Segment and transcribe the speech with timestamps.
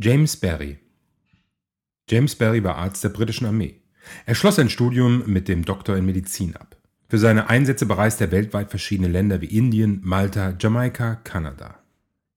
[0.00, 0.80] James Barry
[2.10, 3.80] James Barry war Arzt der britischen Armee.
[4.26, 6.76] Er schloss sein Studium mit dem Doktor in Medizin ab.
[7.08, 11.78] Für seine Einsätze bereiste er weltweit verschiedene Länder wie Indien, Malta, Jamaika, Kanada.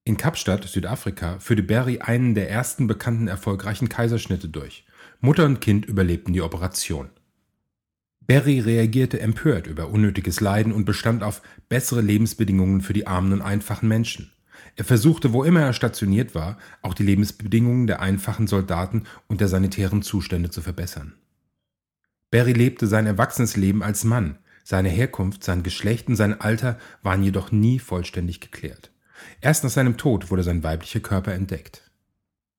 [0.04, 4.86] In Kapstadt, Südafrika, führte Barry einen der ersten bekannten erfolgreichen Kaiserschnitte durch.
[5.20, 7.10] Mutter und Kind überlebten die Operation.
[8.22, 13.42] Barry reagierte empört über unnötiges Leiden und bestand auf bessere Lebensbedingungen für die armen und
[13.42, 14.32] einfachen Menschen.
[14.78, 19.48] Er versuchte, wo immer er stationiert war, auch die Lebensbedingungen der einfachen Soldaten und der
[19.48, 21.16] sanitären Zustände zu verbessern.
[22.30, 27.24] Barry lebte sein erwachsenes Leben als Mann, seine Herkunft, sein Geschlecht und sein Alter waren
[27.24, 28.92] jedoch nie vollständig geklärt.
[29.42, 31.90] Erst nach seinem Tod wurde sein weiblicher Körper entdeckt.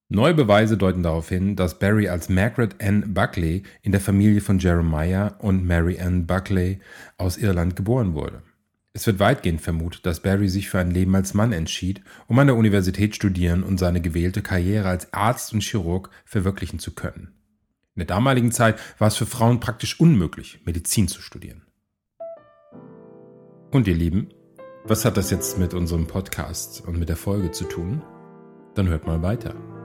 [0.08, 4.58] Neue Beweise deuten darauf hin, dass Barry als Margaret Ann Buckley in der Familie von
[4.58, 6.80] Jeremiah und Mary Ann Buckley
[7.18, 8.42] aus Irland geboren wurde.
[8.92, 12.46] Es wird weitgehend vermutet, dass Barry sich für ein Leben als Mann entschied, um an
[12.46, 17.34] der Universität studieren und seine gewählte Karriere als Arzt und Chirurg verwirklichen zu können.
[17.94, 21.62] In der damaligen Zeit war es für Frauen praktisch unmöglich, Medizin zu studieren.
[23.70, 24.30] Und ihr Lieben,
[24.84, 28.02] was hat das jetzt mit unserem Podcast und mit der Folge zu tun?
[28.74, 29.77] Dann hört mal weiter.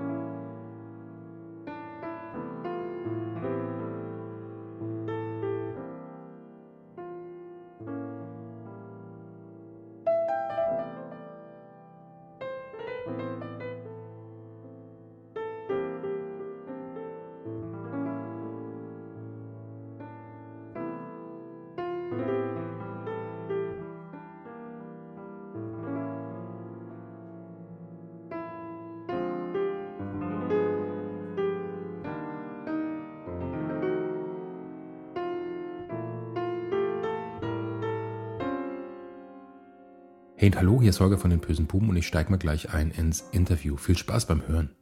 [40.44, 42.74] Hey und hallo, hier ist Holger von den bösen Buben und ich steige mal gleich
[42.74, 43.78] ein ins Interview.
[43.78, 44.76] Viel Spaß beim Hören.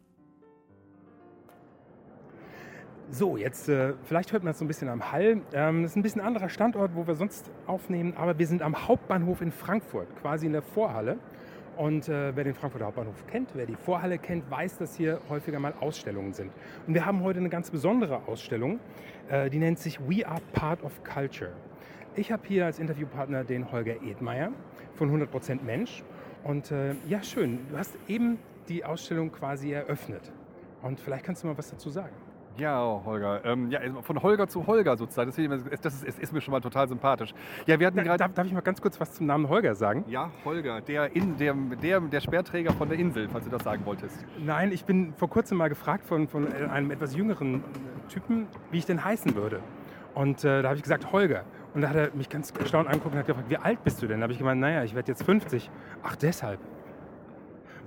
[3.12, 5.42] So, jetzt äh, vielleicht hört man das so ein bisschen am Hall.
[5.54, 8.88] Ähm, das ist ein bisschen anderer Standort, wo wir sonst aufnehmen, aber wir sind am
[8.88, 11.20] Hauptbahnhof in Frankfurt, quasi in der Vorhalle.
[11.78, 15.60] Und äh, wer den Frankfurter Hauptbahnhof kennt, wer die Vorhalle kennt, weiß, dass hier häufiger
[15.60, 16.52] mal Ausstellungen sind.
[16.88, 18.80] Und wir haben heute eine ganz besondere Ausstellung,
[19.30, 21.52] äh, die nennt sich We Are Part of Culture.
[22.16, 24.52] Ich habe hier als Interviewpartner den Holger Edmeier
[24.96, 26.04] von 100% Mensch.
[26.44, 30.30] Und äh, ja, schön, du hast eben die Ausstellung quasi eröffnet.
[30.82, 32.12] Und vielleicht kannst du mal was dazu sagen.
[32.58, 33.46] Ja, Holger.
[33.46, 35.30] Ähm, ja, von Holger zu Holger sozusagen.
[35.32, 37.34] Das, ist, das ist, mir schon mal total sympathisch.
[37.66, 40.04] Ja, wir hatten da, darf, darf, ich mal ganz kurz was zum Namen Holger sagen?
[40.10, 43.86] Ja, Holger, der, in, der, der, der Sperrträger von der Insel, falls du das sagen
[43.86, 44.26] wolltest.
[44.38, 47.64] Nein, ich bin vor kurzem mal gefragt von, von einem etwas jüngeren
[48.10, 49.62] Typen, wie ich denn heißen würde.
[50.14, 51.46] Und äh, da habe ich gesagt, Holger.
[51.74, 54.08] Und da hat er mich ganz erstaunt angeguckt und hat gefragt, wie alt bist du
[54.08, 54.20] denn?
[54.20, 55.70] Da habe ich gemeint, naja, ich werde jetzt 50.
[56.04, 56.60] Ach, deshalb.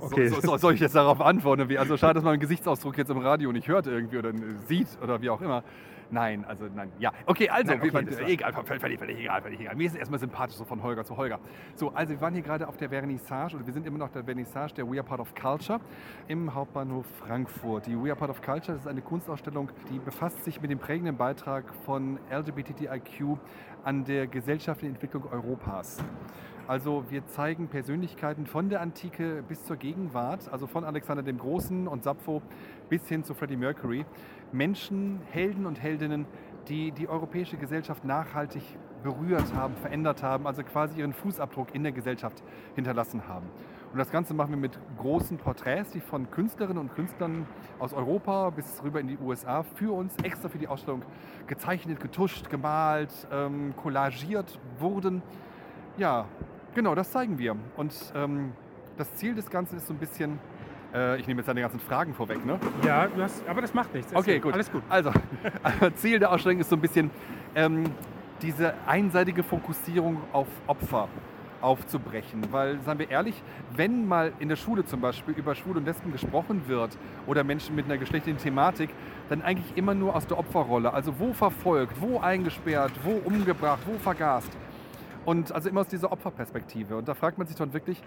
[0.00, 0.28] Okay.
[0.28, 1.76] So, so, soll ich jetzt darauf antworten?
[1.76, 4.32] Also schade, dass man einen Gesichtsausdruck jetzt im Radio nicht hört irgendwie oder
[4.66, 5.62] sieht oder wie auch immer.
[6.10, 6.92] Nein, also nein.
[6.98, 9.74] Ja, okay, also, nein, okay, man, egal, völlig, völlig, völlig egal, völlig egal.
[9.74, 11.40] Mir ist es erstmal sympathisch, so von Holger zu Holger.
[11.74, 14.24] So, also wir waren hier gerade auf der Vernissage, oder wir sind immer noch der
[14.24, 15.80] Vernissage der We Are Part of Culture
[16.28, 17.86] im Hauptbahnhof Frankfurt.
[17.86, 21.16] Die We Are Part of Culture ist eine Kunstausstellung, die befasst sich mit dem prägenden
[21.16, 23.38] Beitrag von LGBTIQ
[23.84, 26.02] an der gesellschaftlichen Entwicklung Europas.
[26.66, 31.86] Also wir zeigen Persönlichkeiten von der Antike bis zur Gegenwart, also von Alexander dem Großen
[31.86, 32.40] und Sappho
[32.88, 34.06] bis hin zu Freddie Mercury.
[34.54, 36.26] Menschen, Helden und Heldinnen,
[36.68, 38.62] die die europäische Gesellschaft nachhaltig
[39.02, 42.42] berührt haben, verändert haben, also quasi ihren Fußabdruck in der Gesellschaft
[42.74, 43.46] hinterlassen haben.
[43.92, 47.46] Und das Ganze machen wir mit großen Porträts, die von Künstlerinnen und Künstlern
[47.78, 51.02] aus Europa bis rüber in die USA für uns extra für die Ausstellung
[51.46, 55.22] gezeichnet, getuscht, gemalt, ähm, collagiert wurden.
[55.96, 56.26] Ja,
[56.74, 57.56] genau, das zeigen wir.
[57.76, 58.52] Und ähm,
[58.96, 60.38] das Ziel des Ganzen ist so ein bisschen,
[60.94, 62.58] äh, ich nehme jetzt deine ganzen Fragen vorweg, ne?
[62.84, 64.14] Ja, hast, aber das macht nichts.
[64.14, 64.54] Okay, gut.
[64.54, 64.82] Alles gut.
[64.88, 65.10] Also,
[65.96, 67.10] Ziel der Ausstellung ist so ein bisschen
[67.54, 67.84] ähm,
[68.42, 71.08] diese einseitige Fokussierung auf Opfer
[71.60, 72.52] aufzubrechen.
[72.52, 73.42] Weil, sagen wir ehrlich,
[73.74, 77.74] wenn mal in der Schule zum Beispiel über Schwule und Lesben gesprochen wird oder Menschen
[77.74, 78.90] mit einer geschlechtlichen Thematik,
[79.30, 80.92] dann eigentlich immer nur aus der Opferrolle.
[80.92, 84.50] Also wo verfolgt, wo eingesperrt, wo umgebracht, wo vergast.
[85.24, 86.96] Und also immer aus dieser Opferperspektive.
[86.96, 88.02] Und da fragt man sich dann wirklich,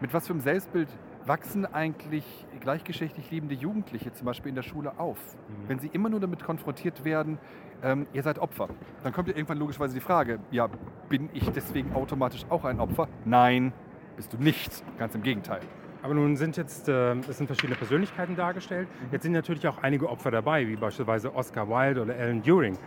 [0.00, 0.88] mit was für einem Selbstbild
[1.26, 2.24] wachsen eigentlich
[2.60, 5.18] gleichgeschlechtlich liebende Jugendliche zum Beispiel in der Schule auf?
[5.18, 5.68] Mhm.
[5.68, 7.38] Wenn sie immer nur damit konfrontiert werden,
[7.82, 8.68] ähm, ihr seid Opfer,
[9.02, 10.68] dann kommt ja irgendwann logischerweise die Frage, ja,
[11.08, 13.08] bin ich deswegen automatisch auch ein Opfer?
[13.24, 13.72] Nein,
[14.16, 14.82] bist du nicht.
[14.98, 15.60] Ganz im Gegenteil.
[16.02, 18.88] Aber nun sind jetzt, äh, es sind verschiedene Persönlichkeiten dargestellt.
[18.88, 19.08] Mhm.
[19.12, 22.78] Jetzt sind natürlich auch einige Opfer dabei, wie beispielsweise Oscar Wilde oder Alan Turing.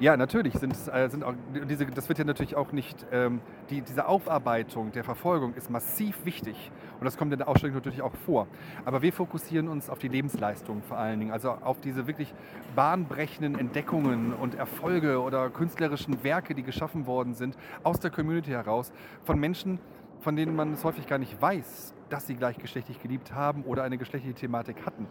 [0.00, 1.34] Ja, natürlich sind, äh, sind auch
[1.68, 6.24] diese, das wird ja natürlich auch nicht, ähm, die, diese Aufarbeitung der Verfolgung ist massiv
[6.24, 8.48] wichtig und das kommt in der Ausstellung natürlich auch vor.
[8.84, 12.34] Aber wir fokussieren uns auf die Lebensleistung vor allen Dingen, also auf diese wirklich
[12.74, 18.92] bahnbrechenden Entdeckungen und Erfolge oder künstlerischen Werke, die geschaffen worden sind aus der Community heraus
[19.22, 19.78] von Menschen,
[20.20, 23.98] von denen man es häufig gar nicht weiß, dass sie gleichgeschlechtlich geliebt haben oder eine
[23.98, 25.06] geschlechtliche Thematik hatten.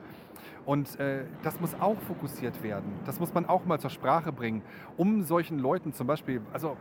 [0.66, 2.94] Und äh, das muss auch fokussiert werden.
[3.06, 4.62] Das muss man auch mal zur Sprache bringen,
[4.98, 6.78] um solchen Leuten zum Beispiel, also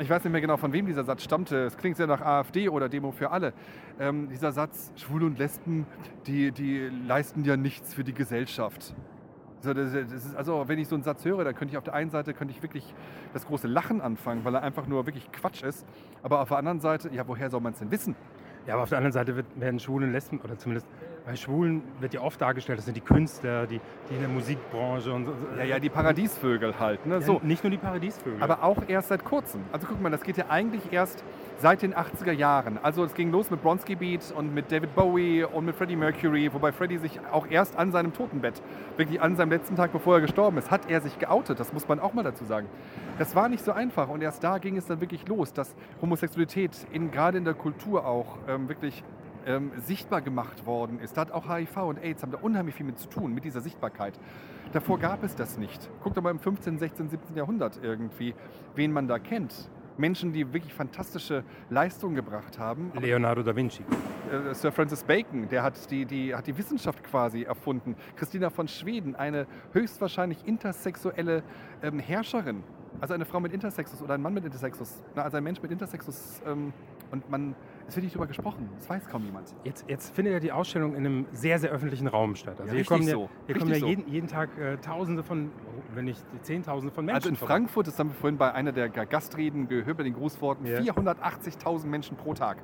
[0.00, 1.64] ich weiß nicht mehr genau, von wem dieser Satz stammte.
[1.64, 3.52] Es klingt sehr nach AfD oder Demo für alle.
[3.98, 5.86] Ähm, dieser Satz, Schwule und Lesben,
[6.26, 8.94] die, die leisten ja nichts für die Gesellschaft.
[9.58, 11.84] Also, das, das ist, also, wenn ich so einen Satz höre, dann könnte ich auf
[11.84, 12.94] der einen Seite könnte ich wirklich
[13.34, 15.86] das große Lachen anfangen, weil er einfach nur wirklich Quatsch ist.
[16.22, 18.16] Aber auf der anderen Seite, ja, woher soll man es denn wissen?
[18.66, 20.86] Ja, aber auf der anderen Seite wird, werden Schwulen und Lesben, oder zumindest
[21.24, 25.12] bei Schwulen wird ja oft dargestellt, das sind die Künstler, die, die in der Musikbranche
[25.12, 25.32] und so.
[25.58, 27.06] Ja, ja, die Paradiesvögel halt.
[27.06, 27.14] Ne?
[27.14, 27.40] Ja, so.
[27.42, 28.42] Nicht nur die Paradiesvögel.
[28.42, 29.62] Aber auch erst seit kurzem.
[29.72, 31.22] Also guck mal, das geht ja eigentlich erst
[31.60, 32.78] seit den 80er Jahren.
[32.82, 36.52] Also es ging los mit Bronski Beat und mit David Bowie und mit Freddie Mercury,
[36.52, 38.62] wobei Freddie sich auch erst an seinem Totenbett,
[38.96, 41.60] wirklich an seinem letzten Tag, bevor er gestorben ist, hat er sich geoutet.
[41.60, 42.66] Das muss man auch mal dazu sagen.
[43.18, 46.70] Das war nicht so einfach und erst da ging es dann wirklich los, dass Homosexualität
[46.92, 49.04] in, gerade in der Kultur auch ähm, wirklich
[49.50, 51.16] ähm, sichtbar gemacht worden ist.
[51.16, 53.60] Da hat auch HIV und AIDS haben da unheimlich viel mit zu tun, mit dieser
[53.60, 54.18] Sichtbarkeit.
[54.72, 55.90] Davor gab es das nicht.
[56.02, 57.36] Guckt doch mal im 15., 16., 17.
[57.36, 58.34] Jahrhundert irgendwie,
[58.74, 59.70] wen man da kennt.
[59.96, 62.92] Menschen, die wirklich fantastische Leistungen gebracht haben.
[62.98, 63.82] Leonardo da Vinci.
[64.30, 67.96] Äh, Sir Francis Bacon, der hat die, die, hat die Wissenschaft quasi erfunden.
[68.16, 71.42] Christina von Schweden, eine höchstwahrscheinlich intersexuelle
[71.82, 72.62] ähm, Herrscherin.
[73.00, 75.02] Also eine Frau mit Intersexus oder ein Mann mit Intersexus.
[75.14, 76.42] Also ein Mensch mit Intersexus.
[76.46, 76.72] Ähm,
[77.10, 77.54] und man,
[77.88, 78.68] es wird nicht darüber gesprochen.
[78.76, 79.54] Das weiß kaum jemand.
[79.64, 82.60] Jetzt, jetzt findet ja die Ausstellung in einem sehr, sehr öffentlichen Raum statt.
[82.60, 83.30] Also ja, hier kommen ja, so.
[83.46, 85.50] hier kommen ja jeden, jeden Tag äh, Tausende von,
[85.94, 87.16] wenn nicht Zehntausende von Menschen.
[87.16, 87.54] Also in vorbei.
[87.54, 90.78] Frankfurt, das haben wir vorhin bei einer der Gastreden gehört, bei den Grußworten, ja.
[90.80, 92.58] 480.000 Menschen pro Tag.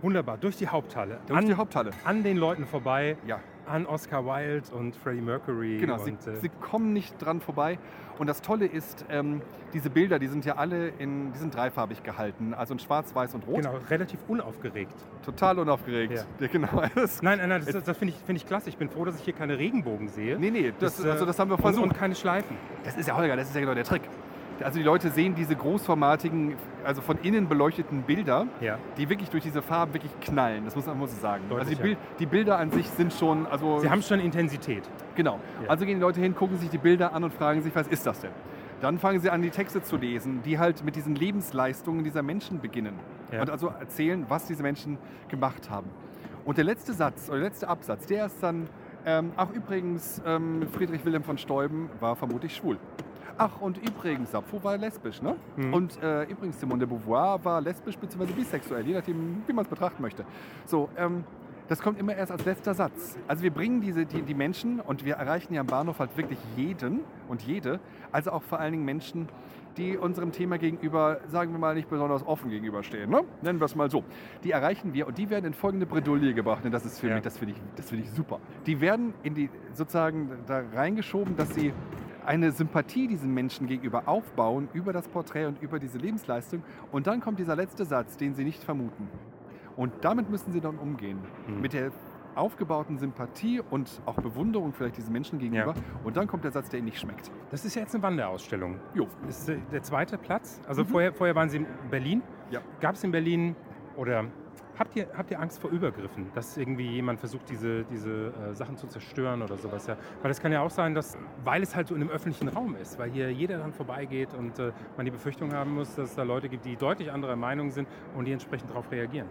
[0.00, 1.20] Wunderbar, durch die Haupthalle.
[1.26, 1.90] Durch an, die Haupthalle.
[2.04, 3.16] An den Leuten vorbei.
[3.24, 3.38] Ja.
[3.72, 5.78] An Oscar Wilde und Freddie Mercury.
[5.78, 7.78] Genau, und, sie, äh, sie, kommen nicht dran vorbei.
[8.18, 9.40] Und das Tolle ist, ähm,
[9.72, 13.34] diese Bilder, die sind ja alle in, die sind dreifarbig gehalten, also in schwarz, weiß
[13.34, 13.62] und rot.
[13.62, 14.92] Genau, relativ unaufgeregt.
[15.24, 16.12] Total unaufgeregt.
[16.12, 16.24] Ja.
[16.38, 16.68] ja genau.
[17.22, 18.68] nein, nein, nein, das, das finde ich, find ich klasse.
[18.68, 20.38] Ich bin froh, dass ich hier keine Regenbogen sehe.
[20.38, 21.82] Nee, nee, das, das also das haben wir versucht.
[21.82, 22.54] Und, und keine Schleifen.
[22.84, 24.02] Das ist ja Holger, das ist ja genau der Trick
[24.62, 26.54] also die Leute sehen diese großformatigen,
[26.84, 28.78] also von innen beleuchteten Bilder, ja.
[28.96, 30.64] die wirklich durch diese Farben wirklich knallen.
[30.64, 31.44] Das muss man muss sagen.
[31.48, 34.82] Deutlich, also die, Bild, die, Bilder an sich sind schon, also sie haben schon Intensität.
[35.14, 35.38] Genau.
[35.62, 35.70] Ja.
[35.70, 38.06] Also gehen die Leute hin, gucken sich die Bilder an und fragen sich, was ist
[38.06, 38.30] das denn?
[38.80, 42.60] Dann fangen sie an, die Texte zu lesen, die halt mit diesen Lebensleistungen dieser Menschen
[42.60, 42.94] beginnen
[43.30, 43.40] ja.
[43.40, 44.98] und also erzählen, was diese Menschen
[45.28, 45.88] gemacht haben.
[46.44, 48.68] Und der letzte Satz oder der letzte Absatz, der ist dann
[49.04, 52.78] ähm, ach übrigens, ähm, Friedrich Wilhelm von Steuben war vermutlich schwul.
[53.38, 55.36] Ach, und übrigens, Sappho war lesbisch, ne?
[55.56, 55.74] Mhm.
[55.74, 58.32] Und äh, übrigens, Simone de Beauvoir war lesbisch bzw.
[58.32, 60.24] bisexuell, je nachdem, wie man es betrachten möchte.
[60.66, 61.24] So, ähm,
[61.68, 63.16] das kommt immer erst als letzter Satz.
[63.28, 66.38] Also wir bringen diese, die, die Menschen und wir erreichen ja am Bahnhof halt wirklich
[66.56, 67.80] jeden und jede,
[68.10, 69.28] also auch vor allen Dingen Menschen,
[69.76, 73.08] die unserem Thema gegenüber, sagen wir mal, nicht besonders offen gegenüberstehen.
[73.08, 73.22] Ne?
[73.40, 74.04] Nennen wir es mal so.
[74.44, 76.64] Die erreichen wir und die werden in folgende Bredouille gebracht.
[76.64, 77.14] Und das ist für ja.
[77.14, 78.38] mich, das finde ich, das ich super.
[78.66, 81.72] Die werden in die sozusagen da reingeschoben, dass sie
[82.26, 86.62] eine Sympathie diesen Menschen gegenüber aufbauen über das Porträt und über diese Lebensleistung.
[86.90, 89.08] Und dann kommt dieser letzte Satz, den sie nicht vermuten.
[89.76, 91.18] Und damit müssen sie dann umgehen.
[91.46, 91.60] Mhm.
[91.60, 91.92] Mit der
[92.34, 95.74] aufgebauten Sympathie und auch Bewunderung vielleicht diesen Menschen gegenüber.
[95.74, 95.82] Ja.
[96.04, 97.30] Und dann kommt der Satz, der ihnen nicht schmeckt.
[97.50, 98.78] Das ist ja jetzt eine Wanderausstellung.
[98.94, 99.06] Jo.
[99.26, 100.60] Das ist der zweite Platz.
[100.66, 100.88] Also mhm.
[100.88, 102.22] vorher, vorher waren Sie in Berlin.
[102.50, 102.60] Ja.
[102.80, 103.54] Gab es in Berlin
[103.96, 104.24] oder
[104.78, 108.76] Habt ihr, habt ihr Angst vor Übergriffen, dass irgendwie jemand versucht, diese, diese äh, Sachen
[108.78, 109.86] zu zerstören oder sowas?
[109.86, 109.96] Ja?
[110.22, 112.74] Weil es kann ja auch sein, dass, weil es halt so in einem öffentlichen Raum
[112.76, 116.14] ist, weil hier jeder dann vorbeigeht und äh, man die Befürchtung haben muss, dass es
[116.14, 117.86] da Leute gibt, die deutlich anderer Meinung sind
[118.16, 119.26] und die entsprechend darauf reagieren.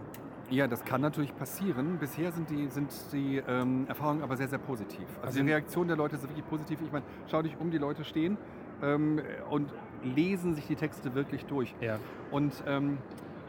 [0.48, 1.98] Ja, das kann natürlich passieren.
[1.98, 5.06] Bisher sind die, sind die ähm, Erfahrungen aber sehr, sehr positiv.
[5.16, 6.78] Also, also die Reaktion der Leute ist wirklich positiv.
[6.84, 8.36] Ich meine, schau dich um, die Leute stehen
[8.82, 9.20] ähm,
[9.50, 9.72] und
[10.04, 11.74] lesen sich die Texte wirklich durch.
[11.80, 11.98] Ja.
[12.30, 12.98] Und ähm,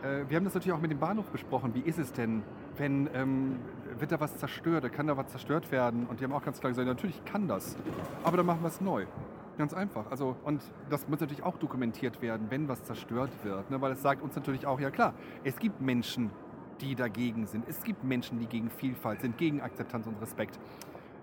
[0.03, 1.74] äh, wir haben das natürlich auch mit dem Bahnhof besprochen.
[1.74, 2.43] Wie ist es denn,
[2.77, 3.57] wenn ähm,
[3.98, 6.05] wird da was zerstört, kann da was zerstört werden?
[6.07, 7.77] Und die haben auch ganz klar gesagt, natürlich kann das,
[8.24, 9.05] aber dann machen wir es neu.
[9.57, 10.10] Ganz einfach.
[10.10, 13.69] Also, und das muss natürlich auch dokumentiert werden, wenn was zerstört wird.
[13.69, 13.79] Ne?
[13.81, 16.31] Weil es sagt uns natürlich auch, ja klar, es gibt Menschen,
[16.81, 17.65] die dagegen sind.
[17.69, 20.60] Es gibt Menschen, die gegen Vielfalt sind, gegen Akzeptanz und Respekt.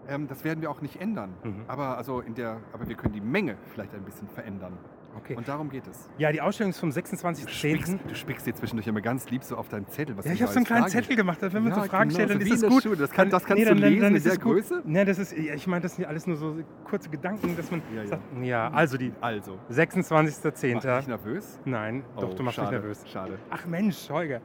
[0.06, 1.34] Ähm, das werden wir auch nicht ändern.
[1.42, 1.64] Mhm.
[1.66, 4.78] Aber, also in der, aber wir können die Menge vielleicht ein bisschen verändern.
[5.16, 5.34] Okay.
[5.36, 6.08] Und darum geht es.
[6.18, 7.42] Ja, die Ausstellung ist vom 26.10.
[7.44, 10.16] Du spickst, du spickst dir zwischendurch immer ganz lieb so auf deinen Zettel.
[10.16, 11.38] Was ja, ich habe so einen kleinen Zettel gemacht.
[11.40, 13.00] Wenn man ja, so Fragen genau, stellt, dann so ist das gut.
[13.00, 14.82] Das, kann, das kannst nee, dann, du lesen dann, in der Größe?
[14.84, 18.06] Nee, das ist, ich meine, das sind alles nur so kurze Gedanken, dass man ja,
[18.06, 19.58] sagt, ja also die also.
[19.70, 20.74] 26.10.
[20.74, 21.58] Machst du dich nervös?
[21.64, 23.04] Nein, oh, doch, du machst schade, mich nervös.
[23.10, 23.38] Schade.
[23.50, 24.40] Ach Mensch, Holger.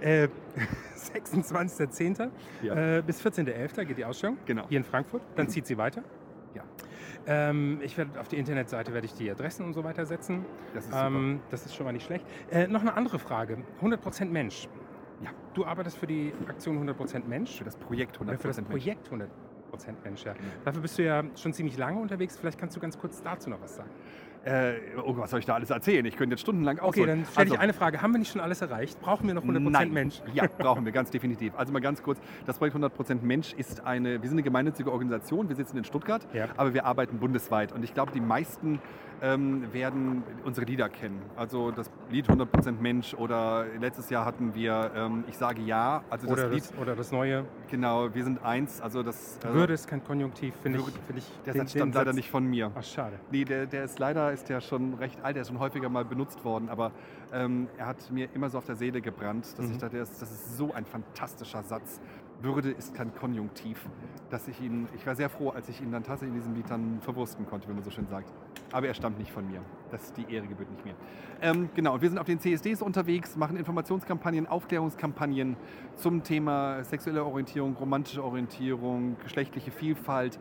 [0.00, 0.28] Äh,
[1.14, 2.30] 26.10.
[2.62, 2.98] Ja.
[2.98, 3.84] Äh, bis 14.11.
[3.84, 4.36] geht die Ausstellung.
[4.46, 4.64] Genau.
[4.68, 5.22] Hier in Frankfurt.
[5.36, 6.02] Dann zieht sie weiter.
[6.54, 6.62] Ja.
[7.26, 10.44] Ähm, ich werde auf die Internetseite werde ich die Adressen und so weiter setzen.
[10.74, 12.24] Das ist, ähm, das ist schon mal nicht schlecht.
[12.50, 13.58] Äh, noch eine andere Frage.
[13.82, 14.68] 100% Mensch.
[15.22, 15.30] Ja.
[15.54, 17.58] Du arbeitest für die Aktion 100% Mensch.
[17.58, 18.40] Für das Projekt 100% Mensch.
[18.40, 19.28] Für das Projekt 100%
[20.04, 20.32] Mensch, ja.
[20.32, 20.44] Genau.
[20.64, 22.36] Dafür bist du ja schon ziemlich lange unterwegs.
[22.36, 23.90] Vielleicht kannst du ganz kurz dazu noch was sagen.
[24.48, 26.04] Äh, oh, was soll ich da alles erzählen?
[26.06, 27.10] Ich könnte jetzt stundenlang ausholen.
[27.10, 28.00] Okay, dann stelle also, ich eine Frage.
[28.00, 28.98] Haben wir nicht schon alles erreicht?
[29.00, 29.92] Brauchen wir noch 100% nein.
[29.92, 30.22] Mensch?
[30.32, 31.54] Ja, brauchen wir, ganz definitiv.
[31.56, 32.18] Also mal ganz kurz.
[32.46, 35.48] Das Projekt 100% Mensch ist eine, wir sind eine gemeinnützige Organisation.
[35.48, 36.46] Wir sitzen in Stuttgart, ja.
[36.56, 37.72] aber wir arbeiten bundesweit.
[37.72, 38.80] Und ich glaube, die meisten
[39.22, 41.20] ähm, werden unsere Lieder kennen.
[41.36, 46.02] Also das Lied 100% Mensch oder letztes Jahr hatten wir ähm, Ich sage ja.
[46.10, 47.44] Also das oder, Lied, das, oder das neue.
[47.70, 48.80] Genau, wir sind eins.
[48.80, 51.26] Also das, also Würde ist kein Konjunktiv, finde ich, find ich.
[51.44, 52.70] Der den, Satz stammt leider nicht von mir.
[52.74, 53.18] Ach, schade.
[53.30, 56.04] Nee, der, der ist leider ist der schon recht alt, der ist schon häufiger mal
[56.04, 56.92] benutzt worden, aber
[57.32, 59.72] ähm, er hat mir immer so auf der Seele gebrannt, dass mhm.
[59.72, 62.00] ich dachte, das ist so ein fantastischer Satz.
[62.40, 63.84] Würde ist kein Konjunktiv,
[64.30, 66.70] dass ich ihn, ich war sehr froh, als ich ihn dann tatsächlich in diesem Lied
[66.70, 68.32] dann verwursten konnte, wie man so schön sagt.
[68.70, 69.60] Aber er stammt nicht von mir.
[69.90, 70.94] Das, die Ehre gebührt nicht mir.
[71.42, 75.56] Ähm, genau, wir sind auf den CSDs unterwegs, machen Informationskampagnen, Aufklärungskampagnen
[75.96, 80.38] zum Thema sexuelle Orientierung, romantische Orientierung, geschlechtliche Vielfalt.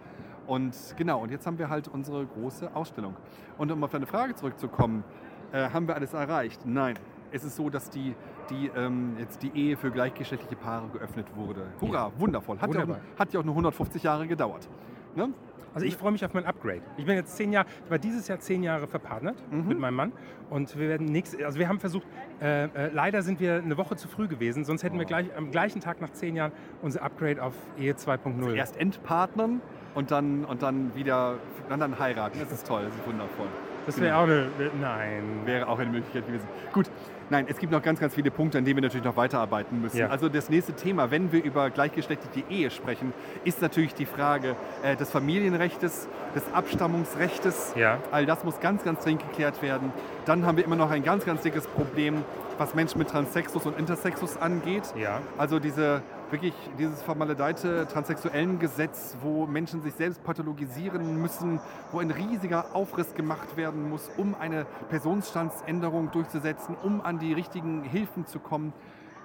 [0.48, 3.16] Und genau, und jetzt haben wir halt unsere große Ausstellung.
[3.58, 5.04] Und um auf deine Frage zurückzukommen,
[5.52, 6.62] äh, haben wir alles erreicht?
[6.66, 6.98] Nein.
[7.30, 8.16] Es ist so, dass die,
[8.50, 11.66] die, ähm, jetzt die Ehe für gleichgeschlechtliche Paare geöffnet wurde.
[11.82, 12.58] Hurra, wundervoll.
[12.60, 12.74] Hat.
[12.74, 14.70] Ja auch, hat ja auch nur 150 Jahre gedauert.
[15.14, 15.30] Ne?
[15.74, 16.82] Also ich freue mich auf mein Upgrade.
[16.98, 19.68] Ich bin jetzt zehn Jahre, ich war dieses Jahr zehn Jahre verpartnert mhm.
[19.68, 20.12] mit meinem Mann
[20.50, 22.08] und wir werden nichts, also wir haben versucht,
[22.42, 25.00] äh, äh, leider sind wir eine Woche zu früh gewesen, sonst hätten oh.
[25.00, 28.38] wir gleich am gleichen Tag nach zehn Jahren unser Upgrade auf Ehe 2.0.
[28.38, 29.62] Also erst entpartnern
[29.96, 31.36] und dann, und dann wieder,
[31.70, 32.40] dann, dann heiraten.
[32.40, 33.48] Das ist toll, das ist wundervoll.
[33.88, 34.20] Das wäre genau.
[34.20, 35.24] auch eine, nein.
[35.46, 36.46] Wäre auch eine Möglichkeit gewesen.
[36.74, 36.92] Gut,
[37.30, 39.98] Nein, es gibt noch ganz, ganz viele Punkte, an denen wir natürlich noch weiterarbeiten müssen.
[39.98, 40.08] Ja.
[40.08, 44.96] Also das nächste Thema, wenn wir über gleichgeschlechtliche Ehe sprechen, ist natürlich die Frage äh,
[44.96, 47.74] des Familienrechts, des Abstammungsrechts.
[47.76, 48.00] Ja.
[48.12, 49.92] All das muss ganz, ganz dringend geklärt werden.
[50.26, 52.24] Dann haben wir immer noch ein ganz, ganz dickes Problem,
[52.58, 54.84] was Menschen mit Transsexus und Intersexus angeht.
[54.96, 55.22] Ja.
[55.38, 61.60] Also diese wirklich dieses vermaledeite transsexuellen Gesetz, wo Menschen sich selbst pathologisieren müssen,
[61.92, 67.84] wo ein riesiger Aufriss gemacht werden muss, um eine Personenstandsänderung durchzusetzen, um an die richtigen
[67.84, 68.74] Hilfen zu kommen.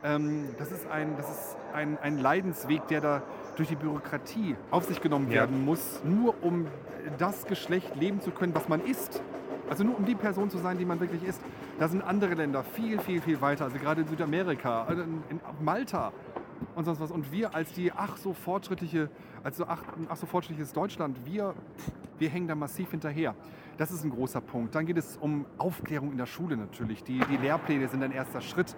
[0.04, 3.22] Ähm, das ist, ein, das ist ein, ein Leidensweg, der da
[3.56, 5.40] durch die Bürokratie auf sich genommen Ja.
[5.42, 6.66] werden muss, nur um
[7.18, 9.20] das Geschlecht leben zu können, was man ist.
[9.70, 11.40] Also nur um die Person zu sein, die man wirklich ist.
[11.78, 13.64] Da sind andere Länder viel, viel, viel weiter.
[13.64, 16.12] Also gerade in Südamerika, also in Malta
[16.74, 17.10] und sonst was.
[17.10, 19.10] Und wir als die ach so fortschrittliche,
[19.42, 21.54] als so ach, ach so fortschrittliches Deutschland, wir,
[22.18, 23.34] wir hängen da massiv hinterher.
[23.78, 24.74] Das ist ein großer Punkt.
[24.74, 27.02] Dann geht es um Aufklärung in der Schule natürlich.
[27.04, 28.76] Die, die Lehrpläne sind ein erster Schritt.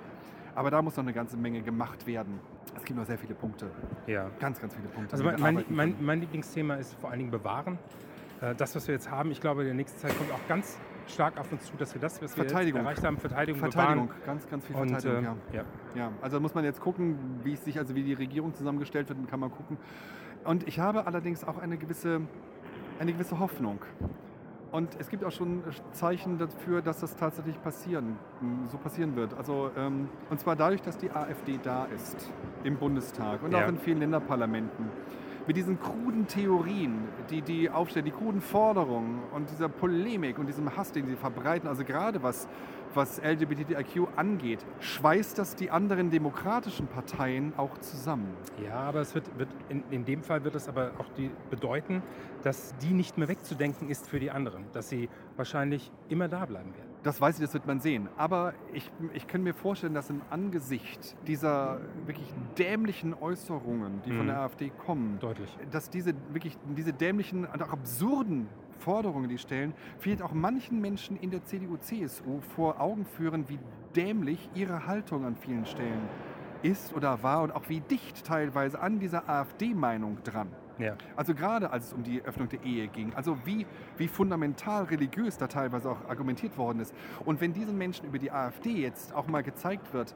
[0.54, 2.38] Aber da muss noch eine ganze Menge gemacht werden.
[2.76, 3.70] Es gibt noch sehr viele Punkte.
[4.06, 4.30] Ja.
[4.38, 5.12] Ganz, ganz viele Punkte.
[5.12, 7.76] Also mein, mein, mein, mein Lieblingsthema ist vor allen Dingen Bewahren.
[8.40, 10.78] Äh, Das, was wir jetzt haben, ich glaube, in der nächsten Zeit kommt auch ganz
[11.06, 12.80] stark auf uns zu, dass wir das, was wir Verteidigung.
[12.82, 14.22] erreicht haben, Verteidigung, Verteidigung, bewahren.
[14.26, 15.62] ganz, ganz viel Und, Verteidigung, äh, ja.
[15.62, 15.64] ja.
[15.94, 19.18] Ja, also muss man jetzt gucken, wie es sich, also wie die Regierung zusammengestellt wird,
[19.28, 19.76] kann man gucken.
[20.44, 22.20] Und ich habe allerdings auch eine gewisse,
[22.98, 23.78] eine gewisse Hoffnung.
[24.72, 28.16] Und es gibt auch schon Zeichen dafür, dass das tatsächlich passieren,
[28.72, 29.32] so passieren wird.
[29.34, 32.28] Also, ähm, und zwar dadurch, dass die AfD da ist
[32.64, 33.64] im Bundestag und Ja.
[33.64, 34.86] auch in vielen Länderparlamenten.
[35.46, 40.74] Mit diesen kruden Theorien, die die aufstellen, die kruden Forderungen und dieser Polemik und diesem
[40.74, 42.48] Hass, den sie verbreiten, also gerade was,
[42.96, 48.34] was LGBTIQ angeht, schweißt das die anderen demokratischen Parteien auch zusammen.
[48.64, 52.02] Ja, aber es wird, wird in, in dem Fall wird es aber auch die bedeuten,
[52.42, 56.74] dass die nicht mehr wegzudenken ist für die anderen, dass sie wahrscheinlich immer da bleiben
[56.74, 56.90] werden.
[57.02, 58.08] Das weiß ich, das wird man sehen.
[58.16, 64.22] Aber ich, ich kann mir vorstellen, dass im Angesicht dieser wirklich dämlichen Äußerungen, die von
[64.24, 64.28] Mhm.
[64.28, 65.54] der AfD kommen, Deutlich.
[65.70, 71.16] dass diese wirklich diese dämlichen und auch absurden Forderungen, die stellen, vielleicht auch manchen Menschen
[71.16, 73.58] in der CDU, CSU vor Augen führen, wie
[73.94, 76.08] dämlich ihre Haltung an vielen Stellen
[76.62, 80.48] ist oder war und auch wie dicht teilweise an dieser AfD-Meinung dran.
[80.78, 80.96] Ja.
[81.14, 83.66] Also gerade als es um die Öffnung der Ehe ging, also wie,
[83.96, 86.94] wie fundamental religiös da teilweise auch argumentiert worden ist.
[87.24, 90.14] Und wenn diesen Menschen über die AfD jetzt auch mal gezeigt wird,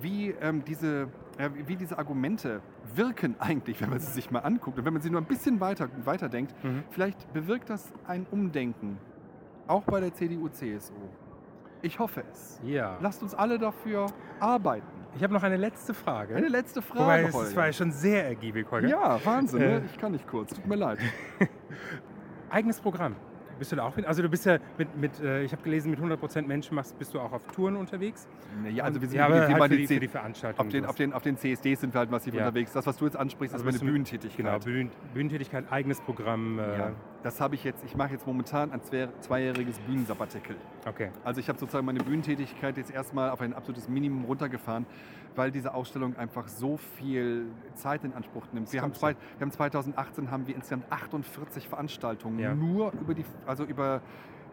[0.00, 2.60] wie, ähm, diese, äh, wie diese Argumente
[2.94, 5.60] wirken eigentlich, wenn man sie sich mal anguckt und wenn man sie nur ein bisschen
[5.60, 6.84] weiter, weiter denkt, Mhm.
[6.90, 8.98] vielleicht bewirkt das ein Umdenken
[9.66, 10.94] Auch bei der CDU, CSU.
[11.82, 12.58] Ich hoffe es.
[12.64, 12.96] Ja.
[13.02, 14.06] Lasst uns alle dafür
[14.40, 14.86] arbeiten.
[15.14, 16.34] Ich habe noch eine letzte Frage.
[16.34, 17.56] Eine letzte Frage, Wobei, es Holger.
[17.56, 18.88] war ja schon sehr ergiebig, Holger.
[18.88, 19.60] Ja, Wahnsinn.
[19.60, 19.68] Äh.
[19.80, 19.82] Ne?
[19.86, 20.54] Ich kann nicht kurz.
[20.54, 20.98] Tut mir leid.
[22.50, 23.14] Eigenes Programm.
[23.58, 24.06] Bist du da auch mit?
[24.06, 27.12] Also du bist ja mit, mit äh, ich habe gelesen, mit 100% Menschen machst, bist
[27.14, 28.26] du auch auf Touren unterwegs.
[28.70, 30.64] Ja, also wir sind ja, halt bei für, den die, für die Veranstaltung.
[30.66, 32.46] auf den, auf, den, auf den CSDs sind wir halt massiv Ja.
[32.46, 32.72] unterwegs.
[32.72, 34.36] Das, was du jetzt ansprichst, Also ist meine Bühnentätigkeit.
[34.46, 36.58] Genau, Bühnen, Bühnentätigkeit, eigenes Programm.
[36.58, 40.56] Äh, Ja, das habe ich jetzt, ich mache jetzt momentan ein zwei- zweijähriges Bühnensabbatikel.
[40.86, 41.10] Okay.
[41.24, 44.86] Also ich habe sozusagen meine Bühnentätigkeit jetzt erstmal auf ein absolutes Minimum runtergefahren,
[45.34, 48.72] weil diese Ausstellung einfach so viel Zeit in Anspruch nimmt.
[48.72, 52.54] Wir haben, zwei, wir haben 2018 haben wir insgesamt 48 Veranstaltungen Ja.
[52.54, 54.00] nur über die, also über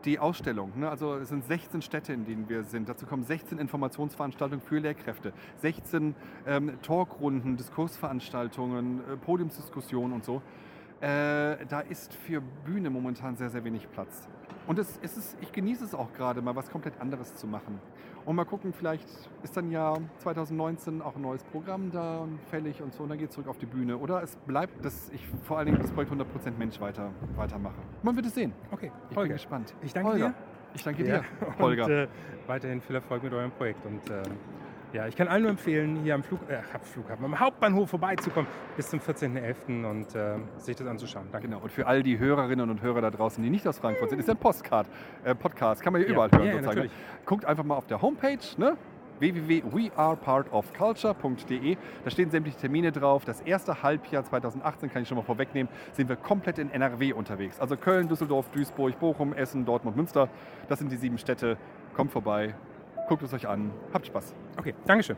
[0.03, 0.71] die Ausstellung.
[0.75, 0.87] Ne?
[0.89, 2.87] Also es sind 16 Städte, in denen wir sind.
[2.89, 6.13] Dazu kommen 16 Informationsveranstaltungen für Lehrkräfte, 16
[6.45, 10.41] ähm, Talkrunden, Diskursveranstaltungen, äh, Podiumsdiskussionen und so.
[11.05, 14.27] Äh, da ist für Bühne momentan sehr, sehr wenig Platz.
[14.65, 17.79] Und es, es ist, ich genieße es auch gerade mal, was komplett anderes zu machen.
[18.25, 19.07] Und mal gucken, vielleicht
[19.43, 23.19] ist dann ja 2019 auch ein neues Programm da und fällig und so, und dann
[23.19, 23.97] geht es zurück auf die Bühne.
[23.99, 26.23] Oder es bleibt, dass ich vor allen Dingen das Projekt 100%
[26.57, 27.75] Mensch weiter, weitermache.
[28.01, 28.51] Man wird es sehen.
[28.71, 29.27] Okay, Ich Holger.
[29.27, 29.75] bin gespannt.
[29.83, 30.29] Ich danke Holger.
[30.29, 30.33] dir.
[30.73, 31.19] Ich danke Ja.
[31.19, 31.25] dir,
[31.59, 31.85] Holger.
[31.85, 32.07] Und äh,
[32.47, 33.85] weiterhin viel Erfolg mit eurem Projekt.
[33.85, 34.23] Und ähm,
[34.95, 38.47] ja, ich kann allen nur empfehlen, hier am Flug, äh, Flughafen, am Hauptbahnhof vorbeizukommen
[38.77, 39.85] bis zum 14.11.
[39.89, 41.27] und äh, sich das anzuschauen.
[41.31, 41.47] Danke.
[41.47, 41.59] Genau.
[41.61, 44.29] Und für all die Hörerinnen und Hörer da draußen, die nicht aus Frankfurt sind, ist
[44.29, 44.87] ein Postcard,
[45.23, 45.81] äh, Podcast.
[45.83, 46.13] Kann man ja Ja.
[46.13, 46.41] überall hören.
[46.41, 46.75] Ja, ja, sozusagen.
[46.77, 46.91] natürlich.
[47.25, 48.77] Guckt einfach mal auf der Homepage, ne?
[49.19, 51.77] www.wearepartofculture.de.
[52.03, 53.23] Da stehen sämtliche Termine drauf.
[53.25, 57.59] Das erste Halbjahr 2018, kann ich schon mal vorwegnehmen, sind wir komplett in NRW unterwegs.
[57.59, 60.27] Also Köln, Düsseldorf, Duisburg, Bochum, Essen, Dortmund, Münster.
[60.67, 61.57] Das sind die sieben Städte.
[61.95, 62.55] Kommt vorbei,
[63.07, 63.71] guckt es euch an.
[63.93, 64.33] Habt Spaß.
[64.57, 65.17] Okay, Dankeschön.